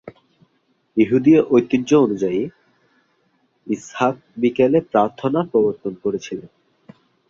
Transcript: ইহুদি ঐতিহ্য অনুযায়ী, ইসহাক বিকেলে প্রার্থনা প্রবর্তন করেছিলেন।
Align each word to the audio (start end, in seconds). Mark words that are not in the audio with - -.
ইহুদি 0.97 1.31
ঐতিহ্য 1.49 1.89
অনুযায়ী, 1.95 2.41
ইসহাক 3.67 4.15
বিকেলে 4.37 4.79
প্রার্থনা 4.91 5.39
প্রবর্তন 5.51 5.93
করেছিলেন। 6.03 6.49